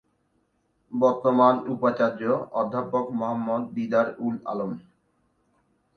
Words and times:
বর্তমান 0.91 1.55
উপাচার্য 1.73 2.21
অধ্যাপক 2.53 3.05
মোহাম্মদ 3.19 3.63
দিদার-উল-আলম। 3.75 4.71